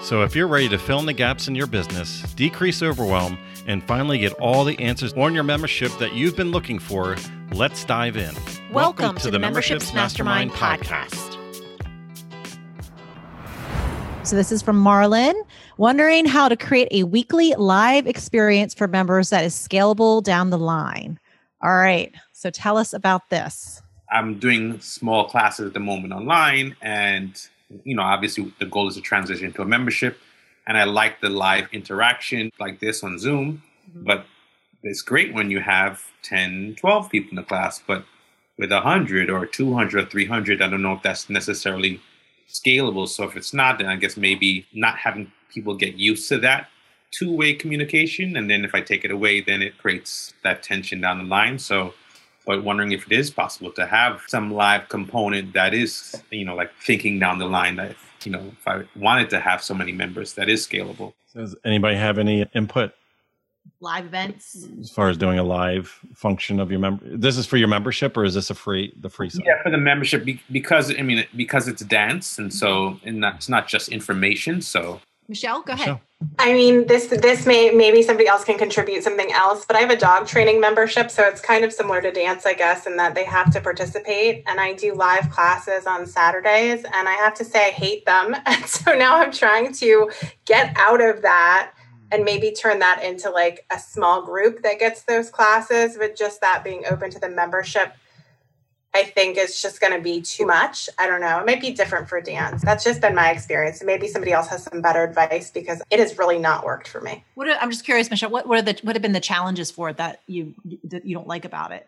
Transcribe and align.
So, 0.00 0.22
if 0.22 0.34
you're 0.34 0.46
ready 0.46 0.68
to 0.70 0.78
fill 0.78 1.00
in 1.00 1.06
the 1.06 1.12
gaps 1.12 1.48
in 1.48 1.54
your 1.54 1.66
business, 1.66 2.22
decrease 2.34 2.82
overwhelm, 2.82 3.36
and 3.66 3.82
finally 3.82 4.18
get 4.18 4.32
all 4.34 4.64
the 4.64 4.78
answers 4.78 5.12
on 5.14 5.34
your 5.34 5.42
membership 5.42 5.92
that 5.98 6.14
you've 6.14 6.36
been 6.36 6.50
looking 6.50 6.78
for, 6.78 7.16
let's 7.52 7.84
dive 7.84 8.16
in. 8.16 8.32
Welcome, 8.72 8.72
Welcome 8.72 9.16
to, 9.16 9.22
to, 9.24 9.30
the 9.32 9.38
Memberships, 9.38 9.92
Mastermind, 9.92 10.50
Mastermind 10.52 10.82
podcast. 10.82 11.36
So, 14.24 14.36
this 14.36 14.52
is 14.52 14.62
from 14.62 14.78
Marlin, 14.78 15.34
wondering 15.76 16.24
how 16.24 16.48
to 16.48 16.56
create 16.56 16.88
a 16.90 17.02
weekly 17.02 17.54
live 17.58 18.06
experience 18.06 18.72
for 18.72 18.86
members 18.88 19.30
that 19.30 19.44
is 19.44 19.52
scalable 19.52 20.22
down 20.22 20.50
the 20.50 20.58
line. 20.58 21.18
All 21.60 21.74
right. 21.74 22.14
So, 22.32 22.50
tell 22.50 22.78
us 22.78 22.94
about 22.94 23.28
this. 23.30 23.82
I'm 24.10 24.38
doing 24.38 24.80
small 24.80 25.28
classes 25.28 25.66
at 25.66 25.74
the 25.74 25.80
moment 25.80 26.14
online, 26.14 26.76
and 26.80 27.38
you 27.84 27.94
know, 27.94 28.02
obviously 28.02 28.52
the 28.58 28.66
goal 28.66 28.88
is 28.88 28.94
to 28.94 29.00
transition 29.00 29.52
to 29.52 29.62
a 29.62 29.66
membership. 29.66 30.18
And 30.66 30.76
I 30.76 30.84
like 30.84 31.20
the 31.20 31.30
live 31.30 31.68
interaction 31.72 32.50
like 32.60 32.78
this 32.80 33.02
on 33.02 33.18
Zoom, 33.18 33.62
mm-hmm. 33.90 34.04
but 34.04 34.26
it's 34.82 35.02
great 35.02 35.34
when 35.34 35.50
you 35.50 35.60
have 35.60 36.02
10, 36.22 36.76
12 36.78 37.10
people 37.10 37.30
in 37.30 37.36
the 37.36 37.42
class, 37.42 37.82
but 37.86 38.04
with 38.58 38.70
100 38.70 39.30
or 39.30 39.46
200 39.46 40.04
or 40.04 40.06
300, 40.06 40.62
I 40.62 40.68
don't 40.68 40.82
know 40.82 40.94
if 40.94 41.02
that's 41.02 41.30
necessarily 41.30 42.00
scalable. 42.48 43.08
So 43.08 43.24
if 43.24 43.36
it's 43.36 43.54
not, 43.54 43.78
then 43.78 43.86
I 43.86 43.96
guess 43.96 44.16
maybe 44.16 44.66
not 44.72 44.96
having 44.96 45.32
people 45.52 45.74
get 45.74 45.94
used 45.94 46.28
to 46.28 46.38
that 46.38 46.68
two 47.10 47.34
way 47.34 47.54
communication. 47.54 48.36
And 48.36 48.50
then 48.50 48.64
if 48.64 48.74
I 48.74 48.80
take 48.80 49.04
it 49.04 49.10
away, 49.10 49.40
then 49.40 49.62
it 49.62 49.78
creates 49.78 50.34
that 50.44 50.62
tension 50.62 51.00
down 51.00 51.18
the 51.18 51.24
line. 51.24 51.58
So 51.58 51.94
but 52.48 52.64
wondering 52.64 52.92
if 52.92 53.04
it 53.04 53.12
is 53.12 53.30
possible 53.30 53.70
to 53.70 53.84
have 53.84 54.22
some 54.26 54.50
live 54.50 54.88
component 54.88 55.52
that 55.52 55.74
is, 55.74 56.20
you 56.30 56.46
know, 56.46 56.56
like 56.56 56.72
thinking 56.82 57.18
down 57.18 57.38
the 57.38 57.44
line 57.44 57.76
that, 57.76 57.94
you 58.24 58.32
know, 58.32 58.42
if 58.58 58.66
I 58.66 58.84
wanted 58.96 59.28
to 59.30 59.38
have 59.38 59.62
so 59.62 59.74
many 59.74 59.92
members, 59.92 60.32
that 60.32 60.48
is 60.48 60.66
scalable. 60.66 61.12
Does 61.34 61.54
anybody 61.66 61.96
have 61.96 62.16
any 62.16 62.46
input? 62.54 62.94
Live 63.80 64.06
events 64.06 64.66
as 64.80 64.90
far 64.90 65.10
as 65.10 65.18
doing 65.18 65.38
a 65.38 65.42
live 65.42 65.88
function 66.14 66.58
of 66.58 66.70
your 66.70 66.80
member. 66.80 67.04
This 67.04 67.36
is 67.36 67.44
for 67.44 67.58
your 67.58 67.68
membership, 67.68 68.16
or 68.16 68.24
is 68.24 68.32
this 68.32 68.48
a 68.48 68.54
free 68.54 68.94
the 68.98 69.10
free 69.10 69.28
side? 69.28 69.42
Yeah, 69.44 69.62
for 69.62 69.70
the 69.70 69.76
membership 69.76 70.26
because 70.50 70.90
I 70.98 71.02
mean 71.02 71.26
because 71.36 71.68
it's 71.68 71.82
dance, 71.82 72.38
and 72.38 72.52
so 72.52 72.98
and 73.04 73.22
it's 73.22 73.50
not 73.50 73.68
just 73.68 73.90
information. 73.90 74.62
So 74.62 75.02
Michelle, 75.28 75.60
go 75.60 75.74
Michelle. 75.74 75.94
ahead. 75.96 76.00
I 76.40 76.52
mean, 76.52 76.86
this 76.86 77.06
this 77.06 77.46
may 77.46 77.70
maybe 77.70 78.02
somebody 78.02 78.28
else 78.28 78.44
can 78.44 78.58
contribute 78.58 79.04
something 79.04 79.30
else, 79.32 79.64
but 79.64 79.76
I 79.76 79.80
have 79.80 79.90
a 79.90 79.96
dog 79.96 80.26
training 80.26 80.60
membership, 80.60 81.10
so 81.10 81.24
it's 81.24 81.40
kind 81.40 81.64
of 81.64 81.72
similar 81.72 82.00
to 82.00 82.10
dance, 82.10 82.44
I 82.44 82.54
guess, 82.54 82.86
in 82.86 82.96
that 82.96 83.14
they 83.14 83.24
have 83.24 83.52
to 83.52 83.60
participate. 83.60 84.42
And 84.46 84.58
I 84.58 84.72
do 84.72 84.94
live 84.94 85.30
classes 85.30 85.86
on 85.86 86.06
Saturdays, 86.06 86.84
and 86.84 87.08
I 87.08 87.14
have 87.14 87.34
to 87.34 87.44
say 87.44 87.68
I 87.68 87.70
hate 87.70 88.04
them. 88.04 88.34
And 88.46 88.66
so 88.66 88.94
now 88.94 89.18
I'm 89.18 89.30
trying 89.30 89.72
to 89.74 90.10
get 90.44 90.74
out 90.76 91.00
of 91.00 91.22
that 91.22 91.72
and 92.10 92.24
maybe 92.24 92.50
turn 92.50 92.78
that 92.80 93.04
into 93.04 93.30
like 93.30 93.64
a 93.70 93.78
small 93.78 94.22
group 94.22 94.62
that 94.62 94.78
gets 94.80 95.02
those 95.02 95.30
classes, 95.30 95.96
but 95.98 96.16
just 96.16 96.40
that 96.40 96.64
being 96.64 96.84
open 96.90 97.10
to 97.10 97.20
the 97.20 97.28
membership 97.28 97.92
I 98.94 99.04
think 99.04 99.36
it's 99.36 99.60
just 99.60 99.80
going 99.80 99.92
to 99.92 100.00
be 100.00 100.22
too 100.22 100.46
much. 100.46 100.88
I 100.98 101.06
don't 101.06 101.20
know. 101.20 101.38
It 101.40 101.46
might 101.46 101.60
be 101.60 101.72
different 101.72 102.08
for 102.08 102.20
dance. 102.20 102.62
That's 102.62 102.82
just 102.82 103.00
been 103.00 103.14
my 103.14 103.30
experience. 103.30 103.82
Maybe 103.84 104.08
somebody 104.08 104.32
else 104.32 104.48
has 104.48 104.64
some 104.64 104.80
better 104.80 105.04
advice 105.04 105.50
because 105.50 105.82
it 105.90 105.98
has 105.98 106.16
really 106.18 106.38
not 106.38 106.64
worked 106.64 106.88
for 106.88 107.00
me. 107.00 107.24
What 107.34 107.48
are, 107.48 107.56
I'm 107.60 107.70
just 107.70 107.84
curious, 107.84 108.10
Michelle. 108.10 108.30
What 108.30 108.46
what, 108.48 108.64
the, 108.64 108.78
what 108.82 108.96
have 108.96 109.02
been 109.02 109.12
the 109.12 109.20
challenges 109.20 109.70
for 109.70 109.90
it 109.90 109.98
that 109.98 110.22
you 110.26 110.54
that 110.84 111.04
you 111.04 111.14
don't 111.14 111.28
like 111.28 111.44
about 111.44 111.72
it? 111.72 111.86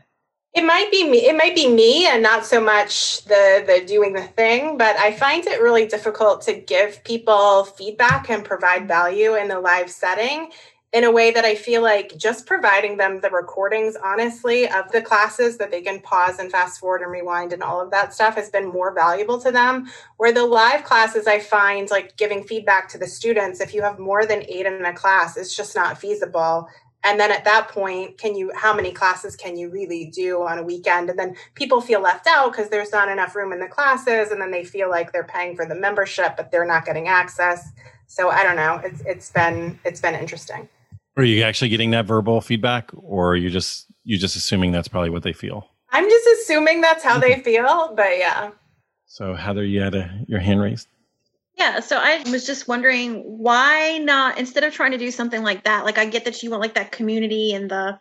It 0.53 0.65
might 0.65 0.91
be 0.91 1.09
me. 1.09 1.19
It 1.29 1.37
might 1.37 1.55
be 1.55 1.69
me, 1.69 2.07
and 2.07 2.23
not 2.23 2.45
so 2.45 2.61
much 2.61 3.25
the 3.25 3.65
the 3.67 3.85
doing 3.87 4.13
the 4.13 4.23
thing. 4.23 4.77
But 4.77 4.97
I 4.97 5.13
find 5.13 5.47
it 5.47 5.61
really 5.61 5.87
difficult 5.87 6.43
to 6.43 6.55
give 6.55 7.03
people 7.05 7.65
feedback 7.65 8.29
and 8.29 8.45
provide 8.45 8.89
value 8.89 9.37
in 9.37 9.47
the 9.47 9.61
live 9.61 9.91
setting 9.91 10.51
in 10.93 11.05
a 11.05 11.11
way 11.11 11.31
that 11.31 11.45
I 11.45 11.55
feel 11.55 11.83
like 11.83 12.17
just 12.17 12.47
providing 12.47 12.97
them 12.97 13.21
the 13.21 13.31
recordings, 13.31 13.97
honestly, 14.03 14.69
of 14.69 14.91
the 14.91 15.01
classes 15.01 15.57
that 15.59 15.71
they 15.71 15.83
can 15.83 16.01
pause 16.01 16.41
and 16.41 16.51
fast 16.51 16.81
forward 16.81 17.03
and 17.03 17.13
rewind 17.13 17.53
and 17.53 17.63
all 17.63 17.81
of 17.81 17.93
that 17.93 18.13
stuff 18.13 18.35
has 18.35 18.51
been 18.51 18.67
more 18.67 18.93
valuable 18.93 19.41
to 19.41 19.53
them. 19.53 19.89
Where 20.17 20.33
the 20.33 20.45
live 20.45 20.83
classes, 20.83 21.29
I 21.29 21.39
find 21.39 21.89
like 21.91 22.17
giving 22.17 22.43
feedback 22.43 22.89
to 22.89 22.99
the 22.99 23.07
students, 23.07 23.61
if 23.61 23.73
you 23.73 23.83
have 23.83 24.01
more 24.01 24.27
than 24.27 24.43
eight 24.49 24.67
in 24.67 24.85
a 24.85 24.93
class, 24.93 25.37
it's 25.37 25.57
just 25.57 25.77
not 25.77 25.97
feasible. 25.97 26.69
And 27.05 27.21
then 27.21 27.31
at 27.31 27.45
that 27.45 27.69
point, 27.69 28.19
can 28.19 28.35
you, 28.35 28.51
how 28.55 28.75
many 28.75 28.91
classes 28.91 29.37
can 29.37 29.57
you 29.57 29.71
really 29.71 30.07
do 30.07 30.43
on 30.43 30.59
a 30.59 30.63
weekend? 30.63 31.09
And 31.09 31.19
then 31.19 31.37
people 31.55 31.81
feel 31.81 32.01
left 32.01 32.27
out 32.27 32.51
because 32.51 32.69
there's 32.69 32.93
not 32.93 33.09
enough 33.09 33.37
room 33.37 33.53
in 33.53 33.61
the 33.61 33.69
classes. 33.69 34.33
And 34.33 34.43
then 34.43 34.51
they 34.51 34.65
feel 34.65 34.91
like 34.91 35.13
they're 35.13 35.25
paying 35.25 35.55
for 35.55 35.65
the 35.65 35.75
membership, 35.77 36.37
but 36.37 36.51
they're 36.51 36.67
not 36.67 36.85
getting 36.85 37.07
access. 37.07 37.71
So 38.09 38.29
I 38.29 38.43
don't 38.43 38.57
know. 38.57 38.81
It's, 38.85 39.01
it's 39.07 39.31
been, 39.31 39.79
it's 39.85 40.01
been 40.01 40.17
interesting. 40.17 40.69
Are 41.21 41.25
you 41.25 41.43
actually 41.43 41.69
getting 41.69 41.91
that 41.91 42.07
verbal 42.07 42.41
feedback, 42.41 42.91
or 42.97 43.33
are 43.33 43.37
you 43.37 43.51
just 43.51 43.85
you 44.05 44.17
just 44.17 44.37
assuming 44.37 44.73
that's 44.73 44.89
probably 44.89 45.11
what 45.11 45.23
they 45.23 45.35
feel? 45.35 45.69
I'm 45.93 46.09
just 46.09 46.27
assuming 46.41 46.81
that's 46.81 47.05
how 47.05 47.19
they 47.19 47.41
feel, 47.41 47.93
but 47.95 48.17
yeah. 48.17 48.53
So 49.05 49.35
Heather, 49.35 49.63
you 49.63 49.83
had 49.83 49.95
a, 49.95 50.11
your 50.29 50.41
hand 50.41 50.63
raised. 50.63 50.89
Yeah, 51.59 51.81
so 51.81 51.99
I 52.01 52.23
was 52.31 52.47
just 52.47 52.69
wondering 52.69 53.17
why 53.17 53.99
not 53.99 54.39
instead 54.39 54.65
of 54.65 54.73
trying 54.73 54.93
to 54.93 54.97
do 54.97 55.11
something 55.11 55.43
like 55.43 55.65
that. 55.65 55.85
Like 55.85 55.99
I 55.99 56.07
get 56.07 56.25
that 56.25 56.43
you 56.43 56.49
want 56.49 56.63
like 56.63 56.73
that 56.77 56.91
community 56.91 57.53
and 57.53 57.71
the 57.71 58.01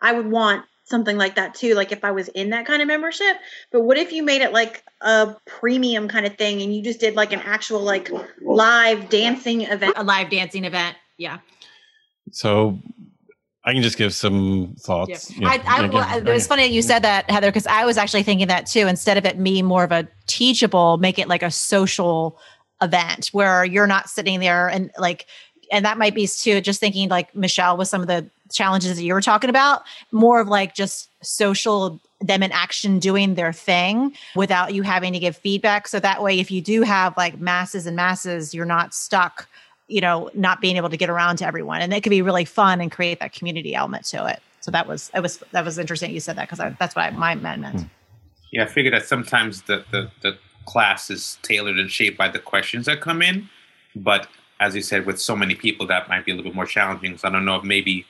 I 0.00 0.12
would 0.12 0.30
want 0.30 0.64
something 0.84 1.16
like 1.16 1.34
that 1.34 1.56
too 1.56 1.74
like 1.74 1.90
if 1.90 2.04
I 2.04 2.12
was 2.12 2.28
in 2.28 2.50
that 2.50 2.66
kind 2.66 2.82
of 2.82 2.86
membership. 2.86 3.36
But 3.72 3.80
what 3.80 3.98
if 3.98 4.12
you 4.12 4.22
made 4.22 4.42
it 4.42 4.52
like 4.52 4.84
a 5.00 5.34
premium 5.44 6.06
kind 6.06 6.24
of 6.24 6.36
thing 6.36 6.62
and 6.62 6.72
you 6.72 6.84
just 6.84 7.00
did 7.00 7.16
like 7.16 7.32
an 7.32 7.40
actual 7.40 7.80
like 7.80 8.12
live 8.40 9.08
dancing 9.08 9.62
event? 9.62 9.94
A 9.96 10.04
live 10.04 10.30
dancing 10.30 10.64
event. 10.64 10.96
Yeah. 11.16 11.38
So 12.30 12.78
I 13.64 13.72
can 13.72 13.82
just 13.82 13.98
give 13.98 14.14
some 14.14 14.74
thoughts. 14.78 15.30
Yeah. 15.36 15.48
I, 15.48 15.62
I, 15.66 15.86
well, 15.88 16.18
it 16.18 16.24
was 16.24 16.46
funny 16.46 16.62
that 16.62 16.72
you 16.72 16.82
said 16.82 17.00
that, 17.00 17.30
Heather, 17.30 17.48
because 17.48 17.66
I 17.66 17.84
was 17.84 17.98
actually 17.98 18.22
thinking 18.22 18.48
that 18.48 18.66
too. 18.66 18.86
Instead 18.86 19.18
of 19.18 19.26
it 19.26 19.42
being 19.42 19.66
more 19.66 19.84
of 19.84 19.92
a 19.92 20.08
teachable, 20.26 20.96
make 20.96 21.18
it 21.18 21.28
like 21.28 21.42
a 21.42 21.50
social 21.50 22.38
event 22.80 23.28
where 23.32 23.64
you're 23.64 23.86
not 23.86 24.08
sitting 24.08 24.40
there 24.40 24.68
and 24.68 24.90
like, 24.98 25.26
and 25.70 25.84
that 25.84 25.98
might 25.98 26.14
be 26.14 26.26
too, 26.26 26.60
just 26.60 26.80
thinking 26.80 27.08
like 27.08 27.34
Michelle 27.36 27.76
with 27.76 27.88
some 27.88 28.00
of 28.00 28.06
the 28.06 28.28
challenges 28.50 28.96
that 28.96 29.02
you 29.02 29.14
were 29.14 29.20
talking 29.20 29.50
about, 29.50 29.82
more 30.10 30.40
of 30.40 30.48
like 30.48 30.74
just 30.74 31.08
social 31.22 32.00
them 32.20 32.42
in 32.42 32.52
action 32.52 32.98
doing 32.98 33.34
their 33.34 33.52
thing 33.52 34.14
without 34.34 34.74
you 34.74 34.82
having 34.82 35.12
to 35.12 35.18
give 35.18 35.36
feedback. 35.36 35.88
So 35.88 36.00
that 36.00 36.22
way, 36.22 36.38
if 36.38 36.50
you 36.50 36.60
do 36.60 36.82
have 36.82 37.16
like 37.16 37.40
masses 37.40 37.86
and 37.86 37.96
masses, 37.96 38.54
you're 38.54 38.66
not 38.66 38.94
stuck 38.94 39.48
you 39.90 40.00
know, 40.00 40.30
not 40.34 40.60
being 40.60 40.76
able 40.76 40.88
to 40.88 40.96
get 40.96 41.10
around 41.10 41.36
to 41.36 41.46
everyone. 41.46 41.82
And 41.82 41.92
it 41.92 42.02
could 42.02 42.10
be 42.10 42.22
really 42.22 42.44
fun 42.44 42.80
and 42.80 42.90
create 42.90 43.20
that 43.20 43.32
community 43.32 43.74
element 43.74 44.04
to 44.06 44.26
it. 44.26 44.40
So 44.60 44.70
that 44.70 44.86
was, 44.86 45.10
it 45.14 45.20
was, 45.20 45.42
that 45.52 45.64
was 45.64 45.78
interesting. 45.78 46.12
You 46.12 46.20
said 46.20 46.36
that 46.36 46.48
because 46.48 46.74
that's 46.78 46.94
what 46.94 47.02
I, 47.06 47.10
my 47.10 47.34
meant. 47.34 47.64
Hmm. 47.64 47.82
Yeah. 48.52 48.64
I 48.64 48.66
figure 48.66 48.90
that 48.90 49.06
sometimes 49.06 49.62
the, 49.62 49.84
the, 49.90 50.10
the 50.22 50.38
class 50.66 51.10
is 51.10 51.38
tailored 51.42 51.78
and 51.78 51.90
shaped 51.90 52.16
by 52.16 52.28
the 52.28 52.38
questions 52.38 52.86
that 52.86 53.00
come 53.00 53.22
in. 53.22 53.48
But 53.96 54.28
as 54.60 54.74
you 54.74 54.82
said, 54.82 55.06
with 55.06 55.20
so 55.20 55.34
many 55.34 55.54
people, 55.54 55.86
that 55.86 56.08
might 56.08 56.24
be 56.24 56.32
a 56.32 56.34
little 56.34 56.50
bit 56.50 56.54
more 56.54 56.66
challenging. 56.66 57.16
So 57.16 57.28
I 57.28 57.32
don't 57.32 57.44
know 57.44 57.56
if 57.56 57.64
maybe 57.64 58.06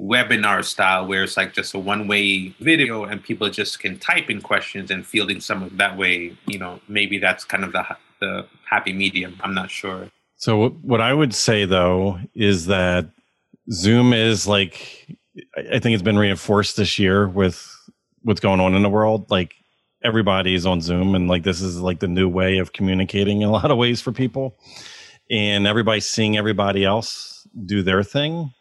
webinar 0.00 0.64
style 0.64 1.06
where 1.06 1.22
it's 1.22 1.36
like 1.36 1.52
just 1.52 1.72
a 1.74 1.78
one 1.78 2.08
way 2.08 2.48
video 2.60 3.04
and 3.04 3.22
people 3.22 3.48
just 3.48 3.78
can 3.78 3.98
type 3.98 4.28
in 4.28 4.40
questions 4.40 4.90
and 4.90 5.06
fielding 5.06 5.40
some 5.40 5.62
of 5.62 5.76
that 5.78 5.96
way, 5.96 6.36
you 6.46 6.58
know, 6.58 6.80
maybe 6.88 7.18
that's 7.18 7.44
kind 7.44 7.64
of 7.64 7.72
the, 7.72 7.84
the 8.20 8.46
happy 8.68 8.92
medium. 8.92 9.38
I'm 9.42 9.54
not 9.54 9.70
sure. 9.70 10.08
So 10.44 10.68
what 10.82 11.00
I 11.00 11.14
would 11.14 11.34
say 11.34 11.64
though 11.64 12.18
is 12.34 12.66
that 12.66 13.08
Zoom 13.72 14.12
is 14.12 14.46
like 14.46 15.16
I 15.56 15.78
think 15.78 15.94
it's 15.94 16.02
been 16.02 16.18
reinforced 16.18 16.76
this 16.76 16.98
year 16.98 17.26
with 17.26 17.66
what's 18.24 18.40
going 18.40 18.60
on 18.60 18.74
in 18.74 18.82
the 18.82 18.90
world. 18.90 19.30
Like 19.30 19.54
everybody's 20.02 20.66
on 20.66 20.82
Zoom 20.82 21.14
and 21.14 21.28
like 21.28 21.44
this 21.44 21.62
is 21.62 21.80
like 21.80 22.00
the 22.00 22.08
new 22.08 22.28
way 22.28 22.58
of 22.58 22.74
communicating 22.74 23.40
in 23.40 23.48
a 23.48 23.52
lot 23.58 23.70
of 23.70 23.78
ways 23.78 24.02
for 24.02 24.12
people. 24.12 24.58
And 25.30 25.66
everybody's 25.66 26.06
seeing 26.06 26.36
everybody 26.36 26.84
else 26.84 27.48
do 27.64 27.82
their 27.82 28.02
thing. 28.02 28.52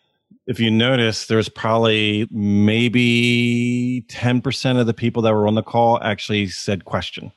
If 0.48 0.62
you 0.62 0.72
notice, 0.72 1.28
there's 1.28 1.50
probably 1.50 2.30
maybe 2.32 4.06
10% 4.08 4.80
of 4.80 4.88
the 4.88 4.94
people 4.94 5.22
that 5.24 5.34
were 5.34 5.48
on 5.48 5.56
the 5.56 5.62
call 5.62 6.02
actually 6.02 6.48
said 6.48 6.86
question 6.86 7.34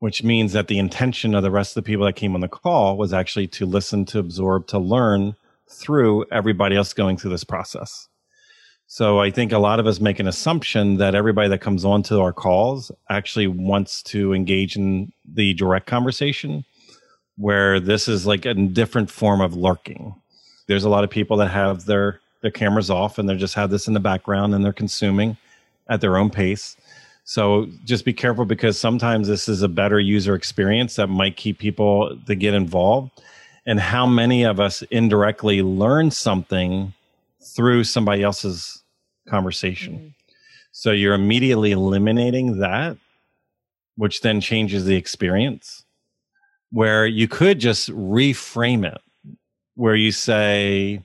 which 0.00 0.22
means 0.22 0.52
that 0.52 0.68
the 0.68 0.78
intention 0.78 1.34
of 1.34 1.42
the 1.42 1.50
rest 1.50 1.76
of 1.76 1.82
the 1.82 1.86
people 1.86 2.06
that 2.06 2.16
came 2.16 2.34
on 2.34 2.40
the 2.40 2.48
call 2.48 2.96
was 2.96 3.12
actually 3.12 3.46
to 3.48 3.66
listen, 3.66 4.04
to 4.06 4.18
absorb, 4.18 4.66
to 4.68 4.78
learn 4.78 5.34
through 5.68 6.24
everybody 6.30 6.76
else 6.76 6.92
going 6.92 7.16
through 7.16 7.30
this 7.30 7.44
process. 7.44 8.08
So 8.86 9.20
I 9.20 9.30
think 9.30 9.52
a 9.52 9.58
lot 9.58 9.80
of 9.80 9.86
us 9.86 10.00
make 10.00 10.18
an 10.18 10.26
assumption 10.26 10.96
that 10.96 11.14
everybody 11.14 11.48
that 11.50 11.60
comes 11.60 11.84
onto 11.84 12.20
our 12.20 12.32
calls 12.32 12.90
actually 13.10 13.46
wants 13.46 14.02
to 14.04 14.32
engage 14.32 14.76
in 14.76 15.12
the 15.26 15.52
direct 15.54 15.86
conversation, 15.86 16.64
where 17.36 17.80
this 17.80 18.08
is 18.08 18.26
like 18.26 18.46
a 18.46 18.54
different 18.54 19.10
form 19.10 19.42
of 19.42 19.54
lurking. 19.54 20.14
There's 20.68 20.84
a 20.84 20.88
lot 20.88 21.04
of 21.04 21.10
people 21.10 21.36
that 21.36 21.48
have 21.48 21.84
their 21.84 22.20
their 22.40 22.50
cameras 22.50 22.88
off 22.88 23.18
and 23.18 23.28
they 23.28 23.36
just 23.36 23.54
have 23.54 23.70
this 23.70 23.88
in 23.88 23.94
the 23.94 24.00
background 24.00 24.54
and 24.54 24.64
they're 24.64 24.72
consuming 24.72 25.36
at 25.88 26.00
their 26.00 26.16
own 26.16 26.30
pace. 26.30 26.76
So 27.28 27.68
just 27.84 28.06
be 28.06 28.14
careful 28.14 28.46
because 28.46 28.80
sometimes 28.80 29.28
this 29.28 29.50
is 29.50 29.60
a 29.60 29.68
better 29.68 30.00
user 30.00 30.34
experience 30.34 30.96
that 30.96 31.08
might 31.08 31.36
keep 31.36 31.58
people 31.58 32.18
to 32.24 32.34
get 32.34 32.54
involved. 32.54 33.20
And 33.66 33.78
how 33.78 34.06
many 34.06 34.44
of 34.44 34.60
us 34.60 34.80
indirectly 34.90 35.60
learn 35.60 36.10
something 36.10 36.94
through 37.54 37.84
somebody 37.84 38.22
else's 38.22 38.82
conversation? 39.28 39.94
Mm-hmm. 39.94 40.08
So 40.72 40.92
you're 40.92 41.12
immediately 41.12 41.72
eliminating 41.72 42.60
that, 42.60 42.96
which 43.96 44.22
then 44.22 44.40
changes 44.40 44.86
the 44.86 44.96
experience. 44.96 45.84
Where 46.72 47.06
you 47.06 47.28
could 47.28 47.58
just 47.58 47.90
reframe 47.90 48.90
it, 48.90 49.02
where 49.74 49.96
you 49.96 50.12
say, 50.12 51.02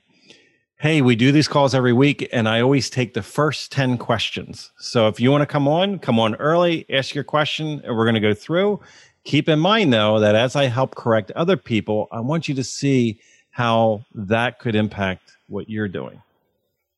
hey, 0.83 1.01
we 1.01 1.15
do 1.15 1.31
these 1.31 1.47
calls 1.47 1.73
every 1.73 1.93
week, 1.93 2.27
and 2.33 2.45
I 2.45 2.59
always 2.59 2.89
take 2.89 3.13
the 3.13 3.23
first 3.23 3.71
10 3.71 3.97
questions. 3.97 4.69
So 4.77 5.07
if 5.07 5.17
you 5.17 5.31
want 5.31 5.41
to 5.41 5.45
come 5.45 5.65
on, 5.65 5.97
come 5.97 6.19
on 6.19 6.35
early, 6.35 6.85
ask 6.89 7.15
your 7.15 7.23
question, 7.23 7.81
and 7.85 7.95
we're 7.95 8.03
going 8.03 8.15
to 8.15 8.19
go 8.19 8.33
through. 8.33 8.81
Keep 9.23 9.47
in 9.47 9.59
mind, 9.59 9.93
though, 9.93 10.19
that 10.19 10.35
as 10.35 10.57
I 10.57 10.65
help 10.65 10.95
correct 10.95 11.31
other 11.37 11.55
people, 11.55 12.09
I 12.11 12.19
want 12.19 12.49
you 12.49 12.55
to 12.55 12.65
see 12.65 13.17
how 13.51 14.03
that 14.13 14.59
could 14.59 14.75
impact 14.75 15.37
what 15.47 15.69
you're 15.69 15.87
doing. 15.87 16.21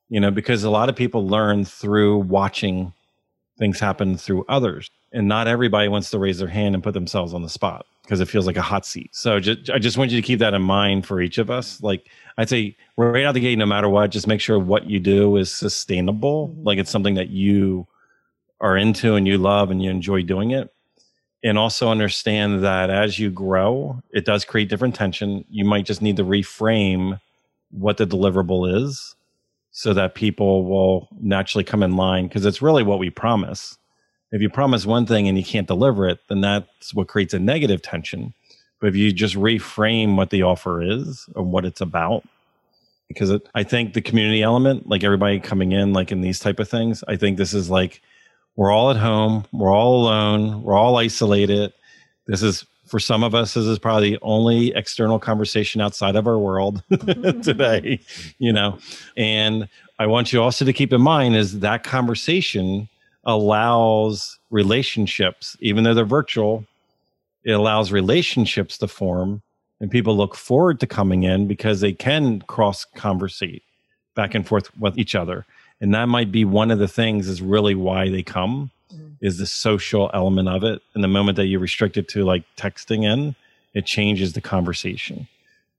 You 0.10 0.20
know, 0.20 0.32
because 0.32 0.64
a 0.64 0.72
lot 0.72 0.90
of 0.90 0.96
people 0.96 1.28
learn 1.28 1.64
through 1.64 2.18
watching 2.22 2.92
things 3.60 3.80
happen 3.80 4.18
through 4.18 4.46
others, 4.50 4.90
and 5.16 5.30
not 5.30 5.48
everybody 5.48 5.88
wants 5.88 6.12
to 6.12 6.20
raise 6.20 6.40
their 6.40 6.50
hand 6.50 6.76
and 6.76 6.84
put 6.84 6.94
themselves 6.94 7.34
on 7.34 7.42
the 7.42 7.50
spot 7.50 7.86
because 8.04 8.20
it 8.20 8.28
feels 8.28 8.46
like 8.46 8.58
a 8.58 8.62
hot 8.62 8.86
seat. 8.86 9.16
So 9.16 9.40
just, 9.40 9.70
I 9.70 9.80
just 9.80 9.98
want 9.98 10.12
you 10.12 10.22
to 10.22 10.26
keep 10.26 10.40
that 10.40 10.54
in 10.54 10.62
mind 10.62 11.08
for 11.08 11.22
each 11.22 11.38
of 11.38 11.50
us. 11.50 11.82
Like 11.82 12.10
I'd 12.38 12.50
say 12.50 12.76
right 12.98 13.24
out 13.24 13.34
the 13.34 13.40
gate, 13.40 13.58
no 13.58 13.66
matter 13.66 13.88
what, 13.88 14.12
just 14.12 14.28
make 14.28 14.42
sure 14.42 14.60
what 14.60 14.88
you 14.88 15.00
do 15.00 15.38
is 15.38 15.52
sustainable. 15.52 16.50
Mm-hmm. 16.50 16.64
Like 16.64 16.78
it's 16.78 16.92
something 16.92 17.16
that 17.16 17.30
you 17.30 17.88
are 18.60 18.76
into 18.76 19.16
and 19.16 19.26
you 19.26 19.38
love 19.38 19.72
and 19.72 19.82
you 19.82 19.90
enjoy 19.90 20.22
doing 20.22 20.52
it. 20.52 20.72
And 21.44 21.58
also 21.58 21.90
understand 21.90 22.64
that 22.64 22.90
as 22.90 23.18
you 23.18 23.32
grow, 23.32 24.02
it 24.12 24.26
does 24.26 24.44
create 24.44 24.68
different 24.68 24.96
tension. 24.96 25.46
You 25.50 25.64
might 25.64 25.86
just 25.86 26.02
need 26.02 26.18
to 26.18 26.26
reframe 26.26 27.22
what 27.72 27.98
the 27.98 28.06
deliverable 28.06 28.84
is 28.84 29.16
so 29.72 29.94
that 29.94 30.16
people 30.16 30.66
will 30.66 31.08
naturally 31.22 31.64
come 31.64 31.84
in 31.84 31.96
line 31.96 32.28
because 32.28 32.46
it's 32.46 32.62
really 32.62 32.84
what 32.84 33.00
we 33.00 33.10
promise 33.10 33.78
if 34.32 34.42
you 34.42 34.50
promise 34.50 34.86
one 34.86 35.06
thing 35.06 35.28
and 35.28 35.38
you 35.38 35.44
can't 35.44 35.68
deliver 35.68 36.08
it, 36.08 36.20
then 36.28 36.42
that's 36.42 36.94
what 36.94 37.08
creates 37.08 37.34
a 37.34 37.40
negative 37.40 37.82
tension. 37.82 38.34
But 38.80 38.88
if 38.88 38.96
you 38.96 39.12
just 39.12 39.36
reframe 39.36 40.16
what 40.16 40.30
the 40.30 40.44
offer 40.44 40.82
is 40.82 41.28
or 41.36 41.44
what 41.44 41.66
it's 41.66 41.82
about, 41.82 42.24
because 43.08 43.30
it, 43.30 43.48
I 43.56 43.64
think 43.64 43.94
the 43.94 44.02
community 44.02 44.42
element, 44.42 44.90
like 44.90 45.04
everybody 45.04 45.40
coming 45.40 45.72
in, 45.72 45.94
like 45.94 46.12
in 46.12 46.22
these 46.22 46.40
type 46.40 46.60
of 46.60 46.68
things, 46.68 47.04
I 47.08 47.16
think 47.16 47.38
this 47.38 47.54
is 47.54 47.70
like 47.70 48.02
we're 48.56 48.72
all 48.72 48.90
at 48.90 48.98
home, 48.98 49.46
we're 49.52 49.74
all 49.74 50.04
alone, 50.04 50.64
we're 50.64 50.76
all 50.76 50.98
isolated. 50.98 51.74
This 52.28 52.42
is 52.42 52.66
for 52.86 53.00
some 53.00 53.24
of 53.24 53.34
us, 53.34 53.54
this 53.54 53.66
is 53.66 53.80
probably 53.80 54.12
the 54.12 54.20
only 54.22 54.74
external 54.76 55.20
conversation 55.20 55.82
outside 55.82 56.16
of 56.16 56.28
our 56.28 56.38
world 56.38 56.84
today, 57.44 58.00
you 58.38 58.54
know. 58.54 58.78
And 59.18 59.68
I 59.98 60.08
want 60.08 60.32
you 60.32 60.42
also 60.42 60.66
to 60.66 60.74
keep 60.74 60.94
in 60.94 61.02
mind 61.02 61.36
is 61.36 61.60
that 61.60 61.84
conversation 61.84 62.88
allows 63.26 64.38
relationships, 64.52 65.58
even 65.60 65.84
though 65.84 65.94
they're 65.94 66.06
virtual, 66.06 66.66
it 67.44 67.52
allows 67.52 67.92
relationships 67.92 68.78
to 68.80 68.88
form 68.88 69.42
and 69.80 69.92
people 69.92 70.16
look 70.16 70.36
forward 70.36 70.80
to 70.80 70.88
coming 70.88 71.24
in 71.24 71.48
because 71.48 71.82
they 71.82 71.94
can 71.94 72.42
cross 72.42 72.86
conversate 72.96 73.64
back 74.16 74.34
and 74.34 74.48
forth 74.48 74.76
with 74.78 74.98
each 74.98 75.16
other. 75.16 75.46
And 75.82 75.94
that 75.94 76.08
might 76.08 76.32
be 76.32 76.46
one 76.46 76.72
of 76.72 76.80
the 76.80 76.88
things 76.88 77.28
is 77.28 77.42
really 77.42 77.76
why 77.76 78.10
they 78.10 78.24
come 78.24 78.72
mm-hmm. 78.94 79.10
is 79.22 79.38
the 79.38 79.46
social 79.46 80.10
element 80.14 80.48
of 80.48 80.64
it. 80.64 80.82
And 80.94 81.04
the 81.04 81.10
moment 81.10 81.36
that 81.36 81.48
you 81.48 81.60
restrict 81.60 81.98
it 81.98 82.08
to 82.10 82.24
like 82.24 82.44
texting 82.56 83.04
in, 83.04 83.36
it 83.74 83.86
changes 83.86 84.34
the 84.34 84.42
conversation 84.42 85.28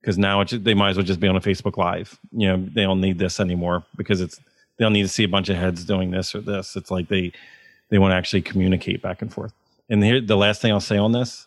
because 0.00 0.18
now 0.18 0.44
they 0.44 0.74
might 0.74 0.90
as 0.90 0.96
well 0.96 1.06
just 1.06 1.18
be 1.18 1.28
on 1.28 1.36
a 1.36 1.40
Facebook 1.40 1.78
Live. 1.78 2.18
You 2.30 2.48
know, 2.48 2.68
they 2.74 2.82
don't 2.82 3.00
need 3.00 3.18
this 3.18 3.40
anymore 3.40 3.84
because 3.96 4.20
it's 4.20 4.38
they 4.76 4.84
don't 4.84 4.92
need 4.92 5.02
to 5.02 5.08
see 5.08 5.24
a 5.24 5.28
bunch 5.28 5.48
of 5.48 5.56
heads 5.56 5.84
doing 5.84 6.10
this 6.10 6.34
or 6.34 6.40
this. 6.40 6.76
It's 6.76 6.90
like 6.90 7.08
they 7.08 7.32
they 7.88 7.98
want 7.98 8.12
to 8.12 8.16
actually 8.16 8.42
communicate 8.42 9.02
back 9.02 9.22
and 9.22 9.32
forth. 9.32 9.52
And 9.88 10.02
here, 10.02 10.20
the 10.20 10.36
last 10.36 10.60
thing 10.60 10.72
I'll 10.72 10.80
say 10.80 10.98
on 10.98 11.12
this 11.12 11.46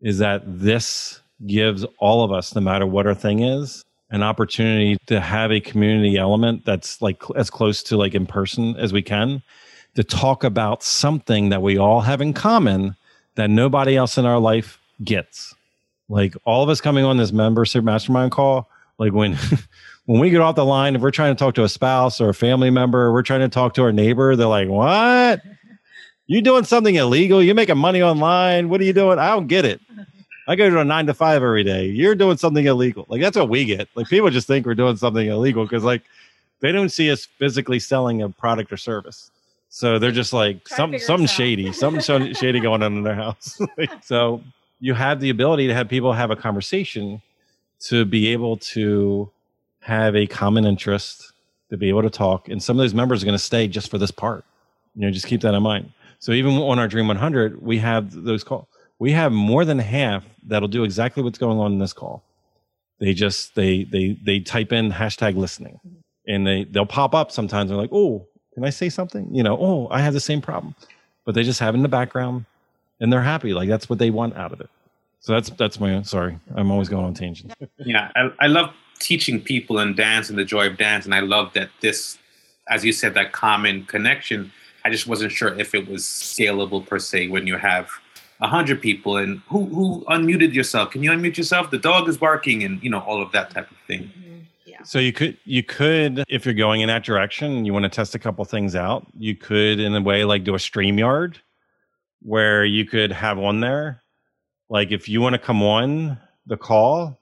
is 0.00 0.18
that 0.18 0.42
this 0.44 1.20
gives 1.46 1.84
all 1.98 2.22
of 2.22 2.32
us, 2.32 2.54
no 2.54 2.60
matter 2.60 2.86
what 2.86 3.06
our 3.06 3.14
thing 3.14 3.40
is, 3.40 3.84
an 4.10 4.22
opportunity 4.22 4.96
to 5.06 5.20
have 5.20 5.50
a 5.50 5.60
community 5.60 6.16
element 6.16 6.64
that's 6.64 7.02
like 7.02 7.22
as 7.34 7.50
close 7.50 7.82
to 7.84 7.96
like 7.96 8.14
in 8.14 8.26
person 8.26 8.76
as 8.76 8.92
we 8.92 9.02
can 9.02 9.42
to 9.94 10.04
talk 10.04 10.44
about 10.44 10.82
something 10.82 11.48
that 11.48 11.62
we 11.62 11.78
all 11.78 12.02
have 12.02 12.20
in 12.20 12.32
common 12.32 12.94
that 13.34 13.50
nobody 13.50 13.96
else 13.96 14.18
in 14.18 14.26
our 14.26 14.38
life 14.38 14.78
gets. 15.02 15.54
Like 16.08 16.34
all 16.44 16.62
of 16.62 16.68
us 16.68 16.80
coming 16.80 17.04
on 17.04 17.16
this 17.16 17.32
membership 17.32 17.82
mastermind 17.82 18.30
call, 18.30 18.68
like 18.98 19.12
when 19.12 19.36
when 20.06 20.20
we 20.20 20.30
get 20.30 20.40
off 20.40 20.56
the 20.56 20.64
line, 20.64 20.94
if 20.96 21.02
we're 21.02 21.10
trying 21.10 21.34
to 21.34 21.38
talk 21.38 21.54
to 21.54 21.64
a 21.64 21.68
spouse 21.68 22.20
or 22.20 22.28
a 22.28 22.34
family 22.34 22.70
member, 22.70 23.12
we're 23.12 23.22
trying 23.22 23.40
to 23.40 23.48
talk 23.48 23.74
to 23.74 23.82
our 23.82 23.92
neighbor, 23.92 24.36
they're 24.36 24.46
like, 24.46 24.68
What? 24.68 25.42
You 26.28 26.42
doing 26.42 26.64
something 26.64 26.96
illegal? 26.96 27.40
You're 27.40 27.54
making 27.54 27.78
money 27.78 28.02
online. 28.02 28.68
What 28.68 28.80
are 28.80 28.84
you 28.84 28.92
doing? 28.92 29.18
I 29.18 29.28
don't 29.28 29.46
get 29.46 29.64
it. 29.64 29.80
I 30.48 30.56
go 30.56 30.68
to 30.68 30.80
a 30.80 30.84
nine 30.84 31.06
to 31.06 31.14
five 31.14 31.42
every 31.42 31.64
day. 31.64 31.86
You're 31.86 32.14
doing 32.14 32.36
something 32.36 32.64
illegal. 32.64 33.06
Like 33.08 33.20
that's 33.20 33.36
what 33.36 33.48
we 33.48 33.64
get. 33.64 33.88
Like 33.94 34.08
people 34.08 34.30
just 34.30 34.46
think 34.46 34.66
we're 34.66 34.74
doing 34.74 34.96
something 34.96 35.26
illegal 35.26 35.64
because 35.64 35.84
like 35.84 36.02
they 36.60 36.72
don't 36.72 36.88
see 36.88 37.10
us 37.10 37.24
physically 37.24 37.78
selling 37.78 38.22
a 38.22 38.28
product 38.28 38.72
or 38.72 38.76
service. 38.76 39.30
So 39.68 39.98
they're 39.98 40.12
just 40.12 40.32
like 40.32 40.66
some 40.68 40.98
something 40.98 41.26
shady, 41.26 41.72
something 41.72 42.32
shady 42.32 42.60
going 42.60 42.82
on 42.82 42.96
in 42.96 43.02
their 43.02 43.14
house. 43.14 43.60
so 44.02 44.42
you 44.80 44.94
have 44.94 45.20
the 45.20 45.30
ability 45.30 45.66
to 45.66 45.74
have 45.74 45.88
people 45.88 46.12
have 46.12 46.30
a 46.30 46.36
conversation 46.36 47.20
to 47.80 48.04
be 48.04 48.28
able 48.28 48.56
to 48.56 49.30
have 49.80 50.16
a 50.16 50.26
common 50.26 50.64
interest 50.64 51.32
to 51.70 51.76
be 51.76 51.88
able 51.88 52.02
to 52.02 52.10
talk. 52.10 52.48
And 52.48 52.62
some 52.62 52.78
of 52.78 52.84
those 52.84 52.94
members 52.94 53.22
are 53.22 53.26
going 53.26 53.38
to 53.38 53.42
stay 53.42 53.68
just 53.68 53.90
for 53.90 53.98
this 53.98 54.10
part. 54.10 54.44
You 54.94 55.02
know, 55.02 55.10
just 55.10 55.26
keep 55.26 55.40
that 55.42 55.54
in 55.54 55.62
mind. 55.62 55.92
So 56.18 56.32
even 56.32 56.54
on 56.54 56.78
our 56.78 56.88
Dream 56.88 57.08
100, 57.08 57.62
we 57.62 57.78
have 57.78 58.12
those 58.12 58.42
calls. 58.42 58.66
We 58.98 59.12
have 59.12 59.32
more 59.32 59.64
than 59.64 59.78
half 59.78 60.24
that'll 60.46 60.68
do 60.68 60.84
exactly 60.84 61.22
what's 61.22 61.38
going 61.38 61.58
on 61.58 61.72
in 61.72 61.78
this 61.78 61.92
call. 61.92 62.22
They 62.98 63.12
just 63.12 63.54
they 63.54 63.84
they 63.84 64.18
they 64.24 64.40
type 64.40 64.72
in 64.72 64.90
hashtag 64.90 65.36
listening, 65.36 65.78
and 66.26 66.46
they 66.46 66.64
they'll 66.64 66.86
pop 66.86 67.14
up 67.14 67.30
sometimes. 67.30 67.68
They're 67.68 67.76
like, 67.78 67.92
oh, 67.92 68.26
can 68.54 68.64
I 68.64 68.70
say 68.70 68.88
something? 68.88 69.28
You 69.34 69.42
know, 69.42 69.58
oh, 69.60 69.88
I 69.90 70.00
have 70.00 70.14
the 70.14 70.20
same 70.20 70.40
problem, 70.40 70.74
but 71.26 71.34
they 71.34 71.42
just 71.42 71.60
have 71.60 71.74
in 71.74 71.82
the 71.82 71.88
background, 71.88 72.46
and 72.98 73.12
they're 73.12 73.20
happy. 73.20 73.52
Like 73.52 73.68
that's 73.68 73.90
what 73.90 73.98
they 73.98 74.08
want 74.08 74.34
out 74.34 74.52
of 74.52 74.62
it. 74.62 74.70
So 75.26 75.32
that's 75.32 75.50
that's 75.50 75.80
my 75.80 76.02
sorry. 76.02 76.38
I'm 76.54 76.70
always 76.70 76.88
going 76.88 77.04
on 77.04 77.12
tangents. 77.12 77.52
yeah, 77.78 78.12
I, 78.14 78.30
I 78.38 78.46
love 78.46 78.72
teaching 79.00 79.40
people 79.40 79.80
and 79.80 79.96
dance 79.96 80.30
and 80.30 80.38
the 80.38 80.44
joy 80.44 80.68
of 80.68 80.76
dance. 80.76 81.04
And 81.04 81.12
I 81.12 81.18
love 81.18 81.52
that 81.54 81.68
this, 81.80 82.16
as 82.68 82.84
you 82.84 82.92
said, 82.92 83.14
that 83.14 83.32
common 83.32 83.86
connection. 83.86 84.52
I 84.84 84.90
just 84.90 85.08
wasn't 85.08 85.32
sure 85.32 85.58
if 85.58 85.74
it 85.74 85.88
was 85.88 86.04
scalable 86.04 86.86
per 86.86 87.00
se 87.00 87.26
when 87.26 87.44
you 87.44 87.56
have 87.56 87.90
a 88.40 88.46
hundred 88.46 88.80
people 88.80 89.16
and 89.16 89.40
who 89.48 89.64
who 89.64 90.04
unmuted 90.08 90.54
yourself? 90.54 90.92
Can 90.92 91.02
you 91.02 91.10
unmute 91.10 91.36
yourself? 91.36 91.72
The 91.72 91.78
dog 91.78 92.08
is 92.08 92.16
barking 92.16 92.62
and 92.62 92.80
you 92.80 92.88
know 92.88 93.00
all 93.00 93.20
of 93.20 93.32
that 93.32 93.50
type 93.50 93.68
of 93.68 93.76
thing. 93.88 94.02
Mm-hmm. 94.02 94.38
Yeah. 94.64 94.84
So 94.84 95.00
you 95.00 95.12
could 95.12 95.36
you 95.44 95.64
could 95.64 96.22
if 96.28 96.44
you're 96.44 96.54
going 96.54 96.82
in 96.82 96.86
that 96.86 97.02
direction 97.02 97.50
and 97.50 97.66
you 97.66 97.72
want 97.72 97.82
to 97.82 97.88
test 97.88 98.14
a 98.14 98.20
couple 98.20 98.44
things 98.44 98.76
out, 98.76 99.04
you 99.18 99.34
could 99.34 99.80
in 99.80 99.92
a 99.92 100.00
way 100.00 100.22
like 100.22 100.44
do 100.44 100.54
a 100.54 100.58
StreamYard 100.58 101.38
where 102.22 102.64
you 102.64 102.84
could 102.84 103.10
have 103.10 103.38
one 103.38 103.58
there. 103.58 104.04
Like 104.68 104.90
if 104.90 105.08
you 105.08 105.20
want 105.20 105.34
to 105.34 105.38
come 105.38 105.62
on 105.62 106.18
the 106.46 106.56
call, 106.56 107.18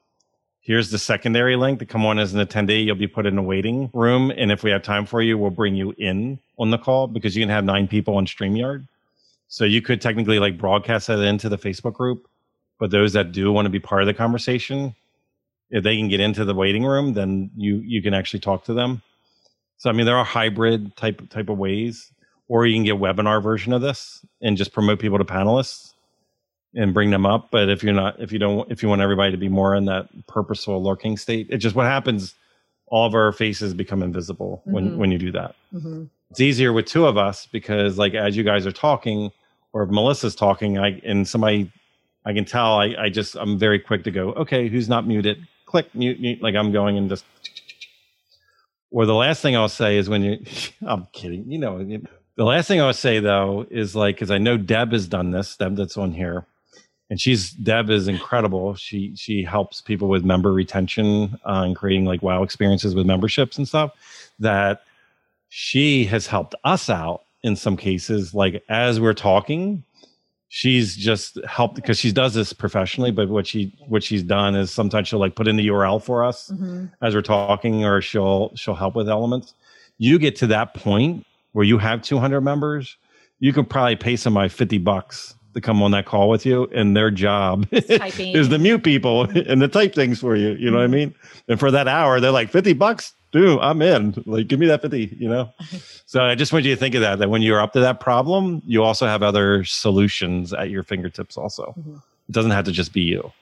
here's 0.61 0.91
the 0.91 0.99
secondary 0.99 1.57
link 1.57 1.79
to 1.79 1.87
come 1.87 2.07
on 2.07 2.19
as 2.19 2.33
an 2.33 2.45
attendee. 2.45 2.85
You'll 2.85 2.97
be 2.97 3.07
put 3.07 3.27
in 3.27 3.37
a 3.37 3.43
waiting 3.43 3.91
room. 3.93 4.33
And 4.37 4.51
if 4.51 4.63
we 4.63 4.71
have 4.71 4.83
time 4.83 5.05
for 5.05 5.21
you, 5.21 5.37
we'll 5.37 5.51
bring 5.51 5.75
you 5.75 5.95
in 5.99 6.39
on 6.59 6.71
the 6.71 6.79
call 6.79 7.07
because 7.07 7.37
you 7.37 7.43
can 7.43 7.51
have 7.51 7.65
nine 7.65 7.87
people 7.87 8.17
on 8.17 8.27
StreamYard. 8.27 8.89
So 9.49 9.65
you 9.65 9.83
could 9.83 10.01
technically 10.01 10.39
like 10.39 10.59
broadcast 10.59 11.09
that 11.09 11.21
into 11.21 11.49
the 11.49 11.59
Facebook 11.59 11.95
group. 11.95 12.27
But 12.79 12.91
those 12.91 13.13
that 13.13 13.33
do 13.33 13.53
want 13.53 13.67
to 13.67 13.71
be 13.71 13.79
part 13.79 14.03
of 14.03 14.07
the 14.07 14.15
conversation, 14.15 14.95
if 15.71 15.85
they 15.85 15.97
can 15.97 16.09
get 16.09 16.21
into 16.21 16.45
the 16.45 16.55
waiting 16.55 16.85
room, 16.85 17.13
then 17.13 17.51
you 17.57 17.77
you 17.85 18.03
can 18.03 18.15
actually 18.15 18.41
talk 18.41 18.65
to 18.65 18.75
them. 18.75 19.03
So 19.77 19.91
I 19.91 19.93
mean 19.93 20.07
there 20.07 20.17
are 20.17 20.25
hybrid 20.25 20.97
type 20.97 21.29
type 21.29 21.51
of 21.51 21.59
ways. 21.59 22.11
Or 22.49 22.67
you 22.67 22.75
can 22.77 22.85
get 22.85 22.97
webinar 22.97 23.43
version 23.43 23.73
of 23.73 23.81
this 23.81 24.25
and 24.43 24.57
just 24.57 24.73
promote 24.73 24.99
people 24.99 25.17
to 25.17 25.25
panelists 25.25 25.94
and 26.75 26.93
bring 26.95 27.11
them 27.11 27.25
up. 27.27 27.49
But 27.51 27.69
if 27.69 27.83
you're 27.83 27.93
not, 27.95 28.21
if 28.21 28.33
you 28.33 28.39
don't, 28.39 28.71
if 28.71 28.83
you 28.83 28.89
want 28.89 29.01
everybody 29.03 29.31
to 29.31 29.37
be 29.37 29.49
more 29.49 29.75
in 29.75 29.85
that 29.87 30.09
purposeful 30.27 30.83
lurking 30.83 31.17
state, 31.17 31.47
it 31.51 31.59
just 31.59 31.75
what 31.77 31.87
happens. 31.87 32.35
All 32.87 33.07
of 33.07 33.15
our 33.15 33.33
faces 33.33 33.75
become 33.75 34.03
invisible 34.03 34.63
when 34.65 34.91
Mhm. 34.93 34.97
when 34.99 35.11
you 35.13 35.19
do 35.19 35.33
that. 35.33 35.55
Mhm. 35.75 36.09
It's 36.31 36.41
easier 36.41 36.73
with 36.73 36.87
two 36.87 37.07
of 37.07 37.17
us 37.17 37.47
because, 37.47 37.97
like, 37.99 38.15
as 38.15 38.37
you 38.37 38.43
guys 38.45 38.67
are 38.67 38.73
talking, 38.73 39.31
or 39.73 39.83
if 39.85 39.91
Melissa's 39.91 40.35
talking, 40.35 40.79
I 40.79 41.01
and 41.05 41.27
somebody, 41.27 41.71
I 42.25 42.33
can 42.33 42.45
tell. 42.45 42.75
I 42.79 42.95
I 42.99 43.09
just 43.09 43.35
I'm 43.37 43.59
very 43.59 43.79
quick 43.79 44.05
to 44.05 44.11
go. 44.11 44.33
Okay, 44.35 44.69
who's 44.69 44.89
not 44.89 45.07
muted? 45.07 45.39
Click 45.67 45.95
mute 45.95 46.21
mute. 46.21 46.43
Like 46.43 46.55
I'm 46.55 46.73
going 46.73 46.97
and 46.99 47.09
just. 47.09 47.25
Or 48.91 49.07
the 49.07 49.15
last 49.15 49.43
thing 49.43 49.57
I'll 49.57 49.69
say 49.69 49.97
is 49.97 50.09
when 50.09 50.23
you, 50.23 50.39
I'm 50.87 51.07
kidding. 51.13 51.51
You 51.51 51.59
know, 51.59 51.79
the 52.37 52.45
last 52.45 52.69
thing 52.69 52.81
I'll 52.81 52.93
say 52.93 53.19
though 53.21 53.67
is 53.71 53.97
like 53.97 54.17
because 54.17 54.31
I 54.31 54.39
know 54.39 54.57
Deb 54.57 54.93
has 54.93 55.09
done 55.09 55.31
this. 55.31 55.57
Deb 55.57 55.77
that's 55.77 55.97
on 55.97 56.13
here, 56.13 56.47
and 57.11 57.21
she's 57.21 57.51
Deb 57.53 57.91
is 57.91 58.09
incredible. 58.09 58.75
She 58.75 59.15
she 59.17 59.45
helps 59.45 59.81
people 59.81 60.09
with 60.09 60.25
member 60.25 60.53
retention 60.53 61.39
uh, 61.47 61.63
and 61.65 61.77
creating 61.77 62.07
like 62.07 62.23
wow 62.23 62.43
experiences 62.43 62.95
with 62.95 63.07
memberships 63.07 63.59
and 63.59 63.69
stuff. 63.69 63.93
That 64.39 64.83
she 65.49 66.05
has 66.07 66.27
helped 66.27 66.55
us 66.65 66.89
out 66.91 67.23
in 67.43 67.57
some 67.57 67.77
cases. 67.77 68.35
Like 68.35 68.65
as 68.69 69.01
we're 69.01 69.13
talking, 69.15 69.85
she's 70.49 70.97
just 70.97 71.39
helped 71.45 71.75
because 71.77 71.99
she 71.99 72.11
does 72.11 72.35
this 72.35 72.53
professionally. 72.53 73.11
But 73.11 73.29
what 73.29 73.47
she 73.47 73.73
what 73.87 74.03
she's 74.03 74.23
done 74.23 74.55
is 74.57 74.71
sometimes 74.71 75.09
she'll 75.09 75.19
like 75.21 75.35
put 75.37 75.47
in 75.47 75.57
the 75.57 75.67
URL 75.69 76.03
for 76.03 76.25
us 76.25 76.51
Mhm. 76.51 76.91
as 77.03 77.15
we're 77.15 77.23
talking, 77.23 77.85
or 77.85 78.01
she'll 78.01 78.51
she'll 78.57 78.75
help 78.75 78.97
with 78.97 79.09
elements. 79.09 79.55
You 79.99 80.19
get 80.19 80.37
to 80.37 80.47
that 80.49 80.75
point 80.75 81.25
where 81.53 81.65
you 81.65 81.79
have 81.79 82.03
200 82.03 82.41
members, 82.41 82.97
you 83.39 83.53
could 83.53 83.69
probably 83.71 83.95
pay 83.95 84.17
somebody 84.17 84.49
50 84.49 84.79
bucks 84.79 85.35
to 85.55 85.61
come 85.61 85.83
on 85.83 85.93
that 85.93 86.05
call 86.07 86.29
with 86.29 86.45
you, 86.45 86.69
and 86.75 86.97
their 86.97 87.11
job 87.11 87.67
is 87.73 88.49
to 88.49 88.59
mute 88.59 88.83
people 88.85 89.23
and 89.49 89.61
to 89.61 89.69
type 89.69 89.95
things 89.95 90.21
for 90.21 90.37
you. 90.37 90.51
You 90.51 90.71
know 90.71 90.79
what 90.79 90.85
I 90.85 90.89
mean? 90.89 91.15
And 91.49 91.59
for 91.59 91.71
that 91.71 91.89
hour, 91.89 92.21
they're 92.21 92.31
like 92.31 92.51
50 92.51 92.75
bucks. 92.75 93.13
Dude, 93.33 93.59
I'm 93.61 93.83
in. 93.83 94.23
Like, 94.27 94.47
give 94.47 94.61
me 94.61 94.67
that 94.67 94.83
50, 94.83 95.17
you 95.19 95.29
know? 95.29 95.53
so 96.07 96.23
I 96.23 96.37
just 96.37 96.53
want 96.53 96.65
you 96.65 96.75
to 96.75 96.79
think 96.79 96.95
of 96.95 97.01
that, 97.01 97.19
that 97.19 97.31
when 97.31 97.43
you're 97.43 97.61
up 97.61 97.73
to 97.73 97.81
that 97.81 97.99
problem, 97.99 98.63
you 98.65 98.85
also 98.85 99.07
have 99.07 99.23
other 99.23 99.65
solutions 99.65 100.53
at 100.53 100.71
your 100.71 100.85
fingertips 100.85 101.37
also. 101.37 101.75
Mhm. 101.79 101.97
It 102.29 102.33
doesn't 102.33 102.53
have 102.53 102.65
to 102.67 102.73
just 102.73 102.93
be 102.93 103.03
you. 103.03 103.33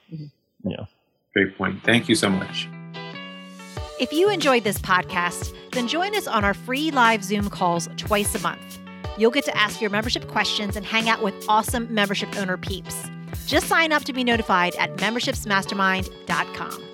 Yeah. 0.63 0.85
Great 1.33 1.57
point. 1.57 1.83
Thank 1.83 2.09
you 2.09 2.15
so 2.15 2.29
much. 2.29 2.67
If 3.99 4.11
you 4.11 4.29
enjoyed 4.29 4.63
this 4.63 4.79
podcast, 4.79 5.55
then 5.71 5.87
join 5.87 6.15
us 6.15 6.27
on 6.27 6.43
our 6.43 6.53
free 6.53 6.91
live 6.91 7.23
Zoom 7.23 7.49
calls 7.49 7.87
twice 7.95 8.35
a 8.35 8.39
month. 8.39 8.79
You'll 9.17 9.31
get 9.31 9.45
to 9.45 9.57
ask 9.57 9.81
your 9.81 9.89
membership 9.89 10.27
questions 10.27 10.75
and 10.75 10.85
hang 10.85 11.09
out 11.09 11.21
with 11.21 11.33
awesome 11.47 11.87
membership 11.93 12.35
owner 12.37 12.57
peeps. 12.57 13.09
Just 13.47 13.67
sign 13.67 13.91
up 13.91 14.03
to 14.03 14.13
be 14.13 14.23
notified 14.23 14.75
at 14.75 14.95
membershipsmastermind.com. 14.97 16.92